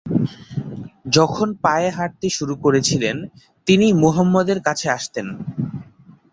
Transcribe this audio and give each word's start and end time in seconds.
যখন 1.07 1.47
পায়ে 1.63 1.89
হাঁটতে 1.89 2.27
শুরু 2.29 2.53
করেছিলেন 2.63 3.17
তিনি 3.67 3.87
মুহাম্মদ 4.01 4.47
এর 4.49 4.59
কাছে 4.67 4.87
আসতেন। 4.89 5.27